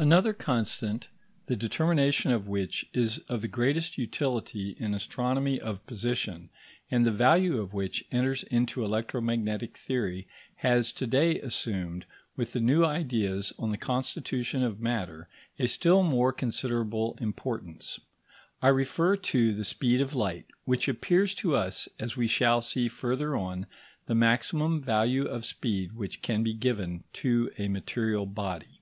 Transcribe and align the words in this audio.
Another 0.00 0.32
constant, 0.32 1.08
the 1.46 1.56
determination 1.56 2.30
of 2.30 2.46
which 2.46 2.86
is 2.92 3.18
of 3.28 3.42
the 3.42 3.48
greatest 3.48 3.98
utility 3.98 4.76
in 4.78 4.94
astronomy 4.94 5.58
of 5.60 5.84
position, 5.88 6.50
and 6.88 7.04
the 7.04 7.10
value 7.10 7.60
of 7.60 7.72
which 7.74 8.04
enters 8.12 8.44
into 8.44 8.84
electromagnetic 8.84 9.76
theory, 9.76 10.28
has 10.58 10.92
to 10.92 11.06
day 11.08 11.40
assumed, 11.40 12.06
with 12.36 12.52
the 12.52 12.60
new 12.60 12.84
ideas 12.84 13.52
on 13.58 13.72
the 13.72 13.76
constitution 13.76 14.62
of 14.62 14.78
matter, 14.78 15.28
a 15.58 15.66
still 15.66 16.04
more 16.04 16.32
considerable 16.32 17.18
importance. 17.20 17.98
I 18.62 18.68
refer 18.68 19.16
to 19.16 19.52
the 19.52 19.64
speed 19.64 20.00
of 20.00 20.14
light, 20.14 20.46
which 20.64 20.86
appears 20.86 21.34
to 21.34 21.56
us, 21.56 21.88
as 21.98 22.14
we 22.16 22.28
shall 22.28 22.62
see 22.62 22.86
further 22.86 23.34
on, 23.34 23.66
the 24.06 24.14
maximum 24.14 24.80
value 24.80 25.24
of 25.26 25.44
speed 25.44 25.96
which 25.96 26.22
can 26.22 26.44
be 26.44 26.54
given 26.54 27.02
to 27.14 27.50
a 27.58 27.66
material 27.66 28.26
body. 28.26 28.76